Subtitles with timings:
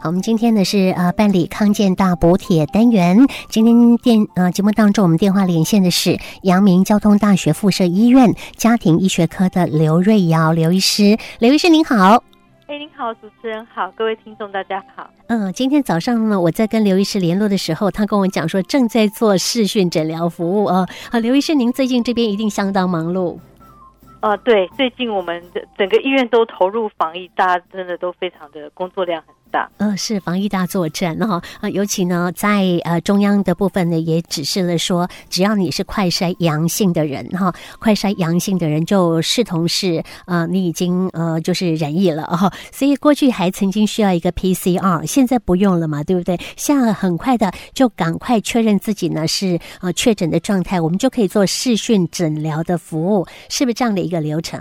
[0.00, 3.26] 好，我们今天呢是呃办理康健大补铁单元。
[3.48, 11.16] 今天电呃节目当中，我们电话连线的是阳明交通大学附设医院家庭医学科的刘瑞瑶刘医师。
[11.38, 12.22] 刘医师您好，
[12.66, 15.08] 哎，您好，主持人好，各位听众大家好。
[15.28, 20.86] 嗯，今天早上呢，我在跟刘医师联络的时候，他跟我讲说正在做视讯诊疗服务啊。
[21.10, 23.38] 好，刘医师，您最近这边一定相当忙碌。
[24.20, 29.70] 呃，对，最近我们的整个医院都投入防疫，大家真的都非常的工作量很大。
[29.78, 31.42] 嗯、呃，是防疫大作战哈。
[31.60, 42.52] 呃，尤其呢，在呃中央的部分呢，也指示了说，只要你是快筛阳性的人哈，快筛阳性的人就视同是呃你已经呃就是染疫了哈。
[42.72, 46.38] 所以过去还曾经需要一个 PCR，现在不用了嘛，对不对？
[46.56, 54.60] 现在很快的就赶快确认自己呢是呃确诊的状态，我们就可以做视讯诊疗的服务，是不是这样的一个流程？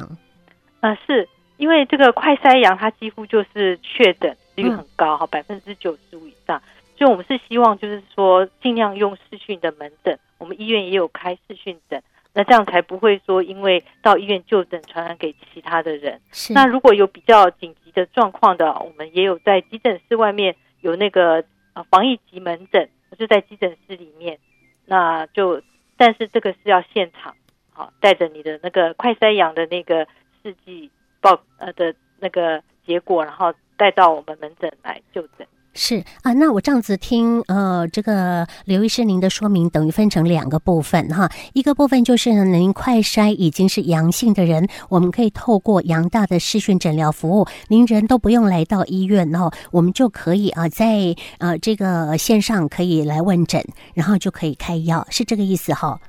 [0.79, 1.27] 啊、呃，是
[1.57, 6.61] 因为这个快筛阳，它几乎就是确诊率很高哈，百分之九十五以上。
[6.97, 12.01] 所以，我们是希望就是说，尽量用视讯的门诊，我们医院也有开视讯诊，
[12.33, 16.21] 那这样才不会说因为到医院就诊传染给其他的人。
[16.31, 16.53] 是。
[16.53, 21.43] 那如果有比较紧急的状况的，我们也有在急诊室外面有那个
[21.73, 24.39] 呃防疫急门诊，就在急诊室里面。
[24.85, 25.61] 那就，
[25.97, 27.35] 但是这个是要现场。
[27.71, 30.07] 好，带着你的那个快筛阳的那个
[30.41, 35.47] 试剂报呃的那个结果，然后带到我们门诊来就诊。
[35.77, 41.29] 是啊，那我这样子听呃，这个刘医师您的说明，等于分成两个部分哈。
[41.51, 53.61] 一个部分就是呢，您快筛已经是阳性的人，我们可以透过阳大的视讯诊疗服务，您人都不用来到医院，然后我们就可以啊，在呃这个线上可以来问诊，
[53.93, 55.99] 然后就可以开药，是这个意思哈。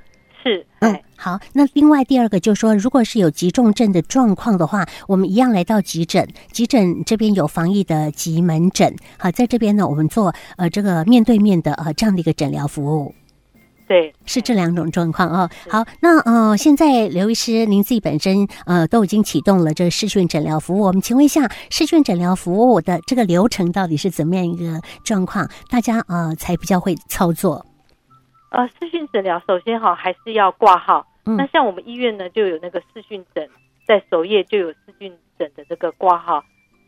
[0.47, 1.37] 是，嗯，好。
[1.51, 8.95] 那另外第二个就是说，如果是有急重症的状况的话，我们一样来到急诊，急诊这边有防疫的急门诊。
[9.17, 13.13] 好，在这边呢，我们做呃这个面对面的呃这样的一个诊疗服务。
[13.89, 15.49] 对，是这两种状况哦。
[15.69, 25.49] 好，那呃现在刘医师您自己本身呃都已经启动了这个视讯诊疗服务，我们请问一下，视讯诊疗服务的这个流程到底是怎么样一个状况？
[25.69, 27.65] 大家呃才比较会操作。
[28.49, 31.07] 呃，视讯诊疗首先哈还是要挂号。
[31.25, 31.37] 嗯。
[31.37, 33.49] 那像我们医院呢，就有那个视讯诊，
[33.87, 36.43] 在首页就有视讯诊的这个挂号。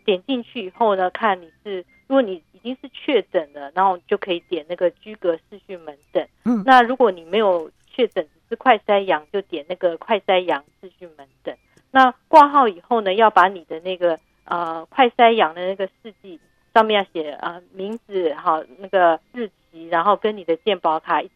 [0.06, 6.28] 点进去以后呢，看你是，如果你已经是确诊了，然后就可以点那个居隔视讯门诊。
[6.46, 6.64] 嗯。
[6.66, 11.56] 那如果你没有确诊，只是快筛阳，就点那个快筛阳视讯门诊。
[11.92, 16.40] 那挂号以后呢，要把你的那个呃快筛阳的那个试剂
[16.74, 21.30] 上面要写呃名字哈，那个日期，然后跟你的健保卡一。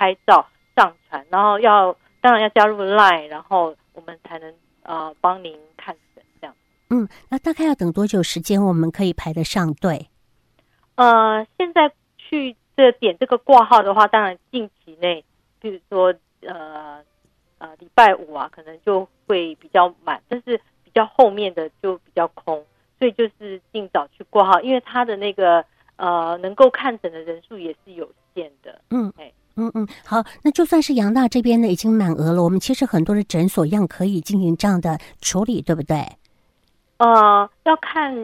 [0.00, 6.56] 拍照上传，然后要当然要加入 Line，然后我们才能呃帮您看诊这样。
[6.88, 10.08] 嗯，那大概要等多久时间我们可以排得上队？
[10.94, 15.22] 呃，现在去这点这个挂号的话，当然近期内，
[15.60, 16.14] 比如说
[16.46, 17.04] 呃
[17.58, 22.64] 呃礼拜五啊，可能就会比较满，但是比较后面的就比较空，
[22.98, 25.62] 所以就是尽早去挂号，因为他的那个
[25.96, 28.80] 呃能够看诊的人数也是有限的。
[28.88, 29.30] 嗯，哎。
[29.60, 35.98] 嗯嗯，好，那就算是杨大这边呢已经满额了，我们其实很多的诊所一样可以进行这样的处理，对不对？
[36.96, 38.14] 呃，要看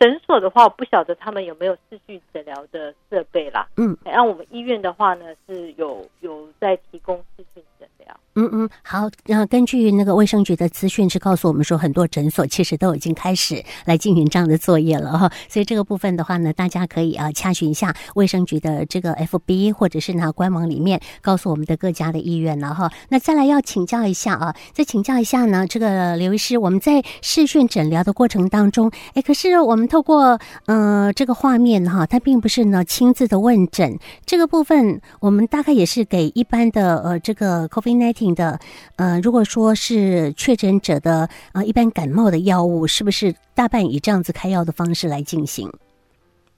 [0.00, 3.68] 诊所的话，我不晓得他们有没有视讯诊疗的设备啦。
[3.76, 8.18] 嗯，按我们医院的话呢，是有有在提供视讯诊疗。
[8.34, 15.30] 嗯嗯，好，那根据那个卫生局的资讯是告诉我们说，很多诊所其实都已经开始来进行这样的作业了哈。
[15.50, 22.90] 所以这个部分的话呢，大家可以啊查询一下卫生局的这个 FB 或者是呢官网里面告诉我们的各家的医院了哈。
[23.10, 38.30] 那再来要请教一下啊，再请教一下呢，这个刘医师，我们在视讯诊疗的过程当中，哎，可是我们透过呃这个画面哈，它并不是呢亲自的问诊，这个部分我们大概也是给一般的呃这个 COVID-19。
[38.30, 38.60] 的
[38.94, 45.68] 呃，如果说是确诊者的呃一般感冒的药物，是不是大半以这样子开药的方式来进行？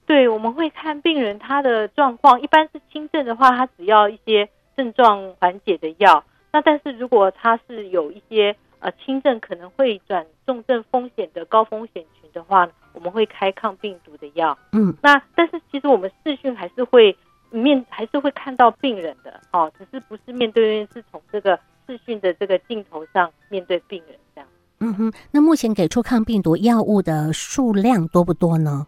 [0.05, 4.47] 对，我们会看病人他的状况，一般是轻症的话，他只要一些
[4.77, 6.23] 症状缓解的药。
[6.51, 14.55] 那但是如果他是有一些呃轻症可能会转重症风险的高风险群的话，我们会开抗病毒的药。
[14.71, 17.17] 嗯，那但是其实我们视讯还是会。
[17.55, 24.49] 面还是会看到病人的哦，只是不是面对面，是从这个视讯的这个镜头上面对病人这样。
[24.79, 28.87] 嗯哼，那目前给出抗病毒药物的数量多不多呢？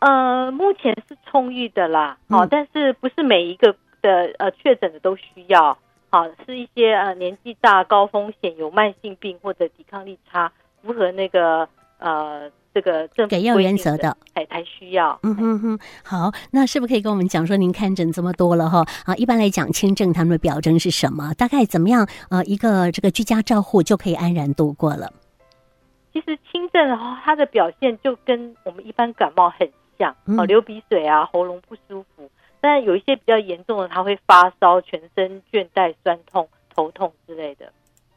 [0.00, 3.72] 呃，目前是充裕的啦，哦，但是不是每一个
[4.02, 5.78] 的呃确诊的都需要，
[6.14, 11.68] 好，是一些呃年纪大、高风险、有慢性病或者抵抗力差、符合那个
[11.98, 15.18] 呃这个政府给药原则的，才才需要。
[15.24, 18.84] 嗯哼哼，好，那是不是可以跟我们讲说，您看诊这么多了哈？
[19.06, 21.34] 啊，一般来讲，轻症他们的表征是什么？
[21.34, 22.06] 大概怎么样？
[22.30, 25.12] 呃，一个这个居家照护就可以安然度过了。
[26.12, 29.68] 其实轻症的话，它的表现就跟我们一般感冒很
[29.98, 32.30] 像，哦，流鼻水啊，喉咙不舒服。
[32.64, 37.70] 但有一些比较严重的，他会发烧、全身倦怠、酸痛、头痛之类的。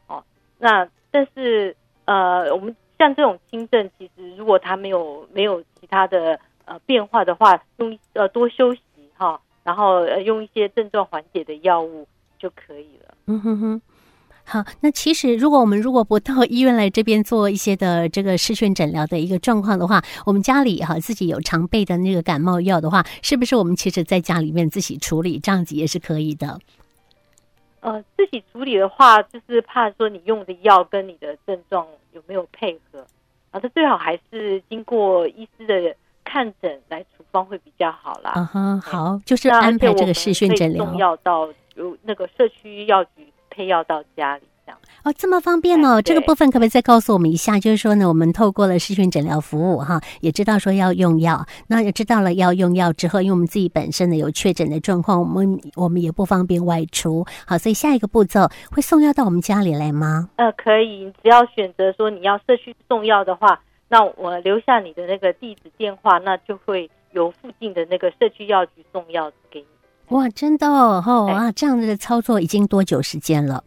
[0.06, 0.24] 哦，
[0.56, 2.74] 那但是呃，我们。
[3.00, 8.82] 像这种轻症，其实如果他没有没有其他的呃变化的话，用呃多休息
[9.16, 12.08] 哈，然后呃用一些症状缓解的药物
[12.40, 13.14] 就可以了。
[13.26, 13.82] 嗯哼哼，
[14.50, 26.58] 好，那其实如果我们如果不到医院来这边做一些的这个视讯诊疗的一个状况的话，我们家里哈自己有常备的那个感冒药的话，是不是我们其实在家里面自己处理这样子也是可以的？
[27.80, 33.06] 呃，自己处理的话，就是怕说你用的药跟你的症状有没有配合，
[33.50, 38.32] 啊，这最好还是经过医师的看诊来处方会比较好啦。
[38.34, 41.46] 嗯哼，好，就是安排这个视讯诊疗，送药到
[41.76, 44.44] 有那个社区药局配药到家里。
[45.02, 46.00] 哦，这么方便哦！
[46.02, 47.58] 这个部分可不可以再告诉我们一下？
[47.58, 60.28] 就是说呢，我们透过了视讯诊疗服务哈，也知道说要用药，那也知道了要用药之后，因为我们自己本身呢有确诊的状况，我们我们也不方便外出，好，所以下一个步骤会送药到我们家里来吗？
[60.36, 63.58] 呃，可以，你只要选择说你要社区送药的话，
[63.88, 69.66] 那我留下你的那个地址电话，那就会由附近的那个社区药局送药给你。
[70.10, 73.62] 哇，真的哦，哦啊，这样子的操作已经多久时间了？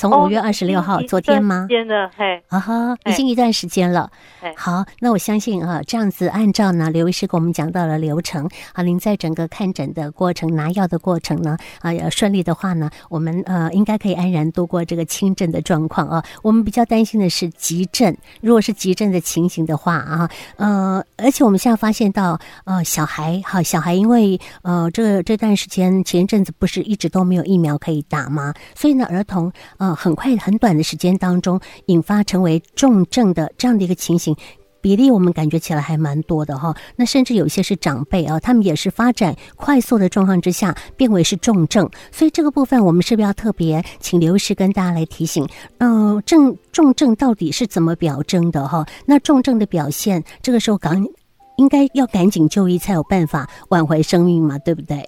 [0.00, 1.66] 从五月二十六号，哦、昨天吗？
[1.68, 4.10] 天的，嘿，啊哈，已经一段时间了。
[4.56, 16.24] 好，那我相信啊，这样子按照呢，刘医师给我们讲到了流程啊，您在整个看诊的过程、拿药的过程呢，啊，顺利的话呢，我们呃应该可以安然度过这个轻症的状况啊。
[16.42, 28.54] 我们比较担心的是急症，如果是急症的情形的话啊，呃，而且我们现在发现到，呃，小孩哈，小孩因为呃这这段时间前一阵子不是一直都没有疫苗可以打吗？
[28.74, 29.52] 所以呢，儿童
[29.94, 34.36] 很快很短的时间当中，引发成为重症的这样的一个情形，
[34.80, 36.74] 比例我们感觉起来还蛮多的哈。
[36.96, 41.88] 那甚至有些是长辈啊，他们也是发展快速的状况之下变为是重症。
[42.10, 45.46] 所以这个部分我们是不是要特别请刘医师跟大家来提醒？
[45.78, 48.86] 嗯、呃，症重症到底是怎么表征的哈？
[49.06, 51.04] 那重症的表现，这个时候赶
[51.56, 54.98] 应该要赶紧就医才有办法挽回生命嘛，对不对？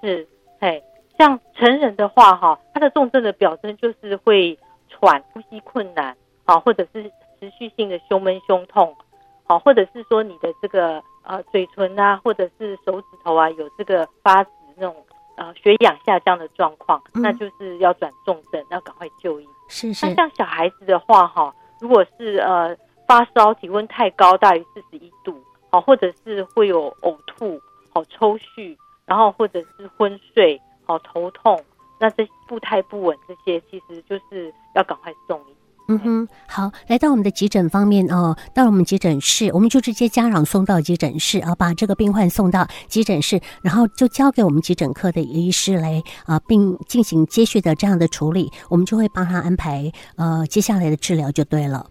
[0.00, 0.26] 是，
[0.58, 0.82] 嘿。
[1.20, 4.58] 像成人的话，哈，他的重症的表征就是会
[4.88, 7.02] 喘、呼吸困难，好，或者是
[7.38, 8.96] 持续性的胸闷、胸痛，
[9.44, 14.96] 好，或者是说你的这个呃嘴唇啊，或者是手指头啊有这个发紫那种
[15.36, 19.46] 呃血氧下降的状况，嗯、那就是要转重症，要赶快就医。
[19.68, 20.06] 是是。
[20.06, 22.74] 那像小孩子的话，哈，如果是呃
[23.06, 25.38] 发烧、体温太高，大于四十一度，
[25.68, 27.60] 好，或者是会有呕吐、
[27.92, 28.74] 好抽搐，
[29.04, 30.58] 然后或者是昏睡。
[30.90, 31.62] 哦，头痛，
[32.00, 35.54] 那这步态不稳，这些其实就是要赶快送医。
[35.86, 51.86] 嗯哼，好，来到我们的急诊方面哦，到了我们急诊室，我们就直接家长送到急诊室啊，把这个病患送到急诊室，然后就交给我们急诊科的医师来啊，并进行接续的这样的处理，我们就会帮他安排呃接下来的治疗就对了，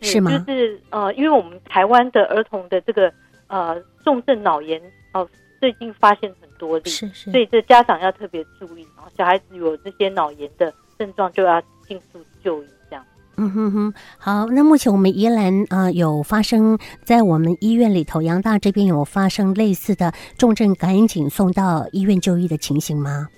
[0.00, 0.30] 是，是吗？
[0.46, 3.12] 就是呃，因为我们台湾的儿童的这个
[3.46, 4.80] 呃重症脑炎
[5.14, 5.26] 哦。
[5.62, 8.84] 最近发现很多例，是是，所以这家长要特别注意。
[8.96, 12.66] 然后小孩子有这些脑炎的症状，就要迅速就医。
[12.90, 13.04] 这样，
[13.36, 13.94] 嗯哼哼。
[14.18, 23.28] 好，那目前我们宜兰啊、呃，有发生在我们医院里头，阳大这边有发生类似的重症，赶紧送到医院就医的情形吗？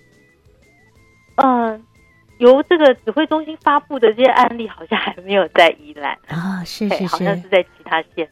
[1.37, 1.81] 嗯、呃，
[2.39, 8.27] 由这个指挥中心发布的这些案例，好像还没有在宜兰啊，是是是，好像是在其他县。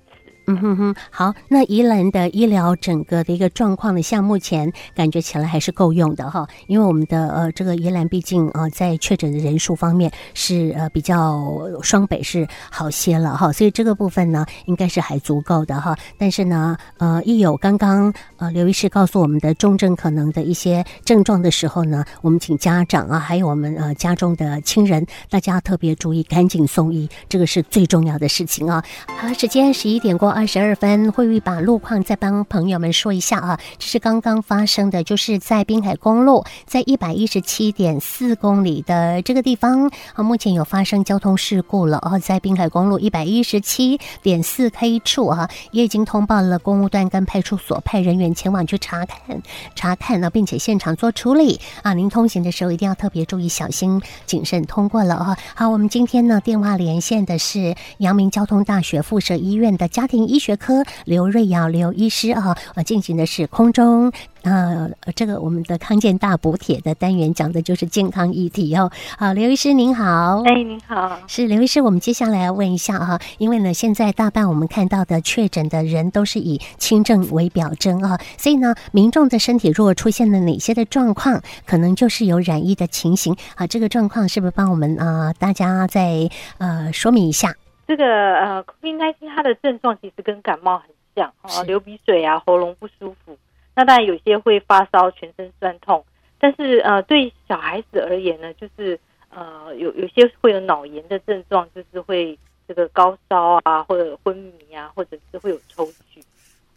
[0.47, 11.47] 嗯哼哼，好，那宜兰的医疗整个的一个状况呢，像目前感觉起来还是够用的哈，因为我们的呃这个宜兰毕竟呃在确诊的人数方面是呃比较
[11.81, 15.97] 双北是好些了哈，所以这个部分呢应该是还足够的哈。
[16.19, 28.83] 但是呢呃一有刚刚呃刘医师告诉我们的重症可能的一些症状的时候呢，我们请家长啊还有我们呃家中的亲人，大家特别注意，赶紧送医，这个是最重要的事情啊。
[29.07, 30.32] 好，时间十一点过。
[30.33, 33.61] 二十二分，慧玉把路况再帮朋友们说一下啊。
[33.79, 49.43] 这是刚刚发生的，就是在滨海公路在一百一十七点四公里的这个地方啊，目前有发生交通事故了哦，在滨海公路一百一十七点四 K 处啊，也已经通报了公务段跟派出所派人员前往去查看
[49.75, 51.93] 查看呢，并且现场做处理啊。
[51.93, 55.37] 您通行的时候一定要特别注意，小心谨慎通过了啊。
[55.55, 64.13] 好，我们今天呢电话连线的是阳明交通大学附设医院的家庭医学科刘瑞瑶刘医师啊，呃，进行的是空中
[64.43, 68.91] 呃，这个我们的康健大补帖的单元，讲的就是健康议题哦。
[69.17, 83.67] 好，刘医师您好，哎，您好，是刘医师，我们接下来要问一下啊，因为呢，现在大半我们看到的确诊的人都是以轻症为表征啊，所以呢，民众的身体如果出现了哪些的状况，可能就是有染疫的情形啊。
[83.69, 87.55] 这个状况是不是帮我们啊大家再呃说明一下？
[87.87, 88.05] 这个
[88.37, 93.37] 呃，COVID-19 它的症状其实跟感冒很像啊，流鼻水啊，喉咙不舒服。
[93.75, 96.05] 那当然有些会发烧、全身酸痛，
[96.39, 98.99] 但是呃，对小孩子而言呢，就是
[99.31, 106.23] 呃，有有些会有脑炎的症状，就是会这个高烧啊，或者昏迷啊，或者是会有抽搐。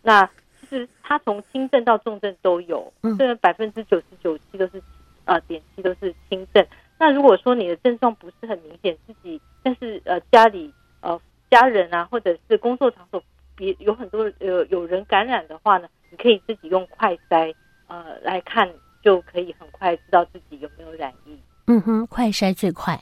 [0.02, 0.26] 那
[0.60, 4.82] 其实它从轻症到重症都有，虽然百分之九十九七都是
[5.26, 6.66] 呃点七都是轻症。
[6.98, 10.74] 那如果说你的症状不是很明显，自己但是呃家里呃
[11.56, 13.24] 家人啊，或者是工作场所
[13.56, 17.56] 别有很多呃有人感染的话呢，你可以自己用快筛
[17.88, 18.70] 呃来看，
[19.02, 21.40] 就可以很快知道自己有没有染疫。
[21.68, 23.00] 嗯哼，快筛最快。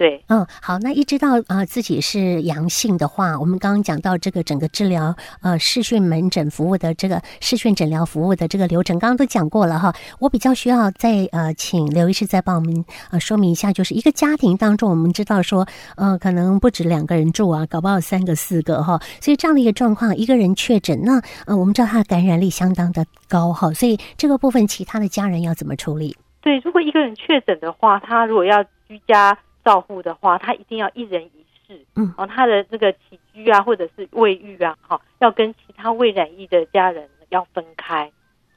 [0.00, 9.94] 对，嗯，好，那一知道呃自己是阳性的话，我们刚刚讲到这个整个治疗呃视讯门诊服务的这个视讯诊疗服务的这个流程，刚刚都讲过了哈。
[10.18, 26.16] 我比较需要再呃请刘医师再帮我们呃说明一下，就是一个家庭当中，我们知道说呃可能不止两个人住啊，搞不好三个四个哈，所以这样的一个状况，一个人确诊，那呃我们知道他的感染力相当的高哈，所以这个部分其他的家人要怎么处理？
[26.40, 29.36] 对，如果一个人确诊的话，他如果要居家。
[29.64, 38.10] 照护的话，他一定要一人一室，嗯，然后他的这个起居啊，或者是卫浴啊，哈，要跟其他未染疫的家人要分开，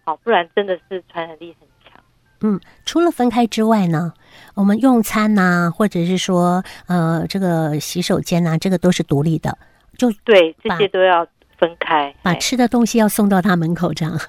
[0.04, 2.02] 好，不然真的是传染力很强。
[2.42, 4.14] 嗯，除了分开之外呢，
[4.56, 9.58] 我们用餐呐、啊，或者是说呃，这个洗手间啊，这个都是独立的，
[9.98, 11.26] 就对，这些都要
[11.58, 14.20] 分开，把吃的东西要送到他门口这样。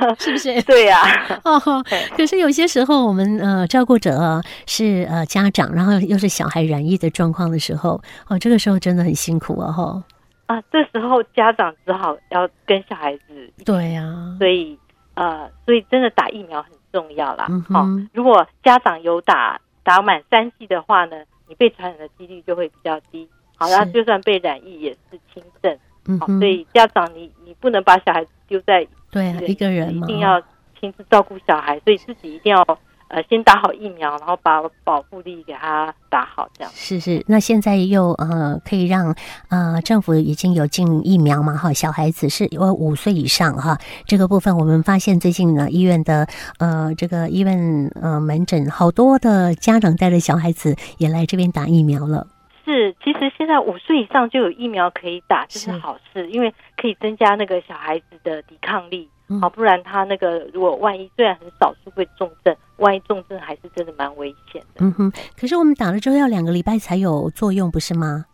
[0.18, 0.60] 是不是？
[0.62, 1.40] 对呀、啊。
[1.44, 1.84] 哦，
[2.16, 9.72] 可是有些时候我们呃照顾者是呃家长，然后又是小孩染疫的状况的时候，哦，这个时候真的很辛苦啊！
[9.72, 10.02] 哈
[10.46, 13.52] 啊，这时候家长只好要跟小孩子。
[13.64, 14.36] 对呀、啊。
[14.38, 14.78] 所以
[15.14, 17.46] 呃，所以真的打疫苗很重要啦。
[17.50, 21.16] 嗯好、哦，如果家长有打打满三剂的话呢，
[21.48, 23.28] 你被传染的几率就会比较低。
[23.56, 25.76] 好，那就算被染疫也是轻症。
[26.06, 28.86] 嗯，所以家长你你不能把小孩子丢在。
[29.10, 30.40] 对啊，一个人嘛，一定要
[30.78, 32.62] 亲自照顾小孩，所以自己一定要
[33.08, 36.70] 呃先打好疫苗，然后把保护力给他打好，这样。
[36.74, 39.14] 是是，那现在又呃可以让
[39.48, 52.26] 呃政府已经有进疫苗嘛哈，小孩子是有五岁以上哈，这个部分我们发现最近呢医院的呃这个医院呃门诊好多的家长带着小孩子也来这边打疫苗了。
[52.68, 59.08] 是，其实现在五岁以上就有疫苗可以打，这是好事，因为可以增加那个小孩子的抵抗力。
[59.40, 64.84] 好，不然他那个如果万一虽然很少数会重症，万一重症还是真的蛮危险的。
[64.84, 68.26] 嗯哼，可是我们打了之后要两个礼拜才有作用，不是吗？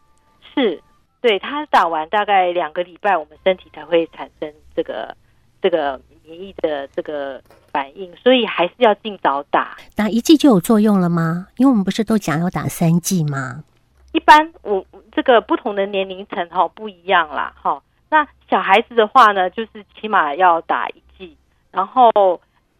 [0.52, 0.82] 是，
[1.20, 5.16] 对，他打完大概两个礼拜，我们身体才会产生这个
[5.62, 7.40] 这个免疫的这个
[7.72, 9.76] 反应，所以还是要尽早打。
[9.94, 11.46] 打一剂就有作用了吗？
[11.56, 13.62] 因为我们不是都讲要打三剂吗？
[14.14, 17.82] 一般我这个不同的年龄层哈不一样啦哈。
[18.08, 21.36] 那小孩子的话呢，就是起码要打一剂，
[21.72, 22.12] 然后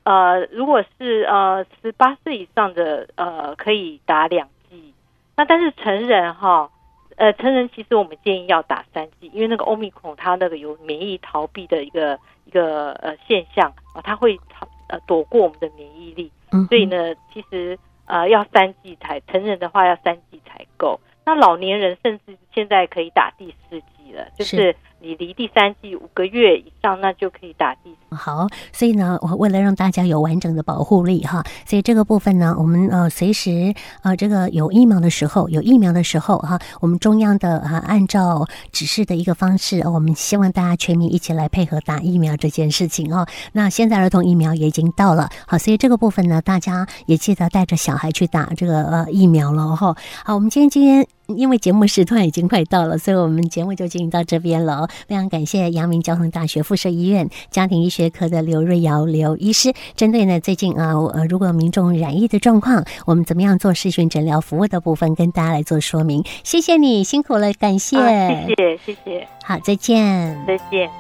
[0.05, 4.95] 呃，如果是呃十八岁以上的呃可以打两剂。
[5.35, 6.71] 那但是成人哈
[7.17, 16.31] 呃成人其实我们建议要打三剂，因为那个欧米孔它那个有免疫逃避的一个一个呃现象啊，它会逃呃躲过我们的免疫力，
[16.69, 17.77] 所以呢其实
[18.07, 21.01] 呃要三剂才成人的话要三剂才够。
[21.27, 23.94] 那老年人甚至现在可以打第四针
[24.39, 27.95] 就是你离第三剂五个月以上，那就可以打第。
[28.11, 43.27] 好，所以呢，我为了让大家有完整的保护力哈，所以这个部分呢，我们呃随时呃这个有疫苗的时候，有疫苗的时候哈，我们中央的啊按照指示的一个方式，我们希望大家全民一起来配合打疫苗这件事情哦。
[43.53, 49.97] 那现在儿童疫苗也已经到了，好，所以这个部分呢，大家也记得带着小孩去打这个呃疫苗了哈。
[50.25, 51.07] 好，我们今天今天。
[51.27, 54.89] 因为节目时段已经快到了，所以我们节目就进行到这边了。
[55.09, 66.25] 非常感谢阳明交通大学附设医院家庭医学科的刘瑞瑶刘医师，针对呢最近啊呃如果民众染疫的状况，我们怎么样做视讯诊疗服务的部分，跟大家来做说明。
[66.43, 70.95] 谢谢你辛苦了，感谢，啊、谢谢谢谢，好，再见，再见。